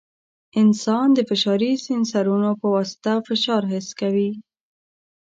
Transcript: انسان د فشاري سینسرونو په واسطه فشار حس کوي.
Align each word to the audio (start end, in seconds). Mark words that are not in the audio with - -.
انسان 0.61 1.07
د 1.13 1.19
فشاري 1.29 1.71
سینسرونو 1.85 2.51
په 2.59 2.67
واسطه 2.75 3.13
فشار 3.27 3.63
حس 3.71 3.87
کوي. 3.99 4.31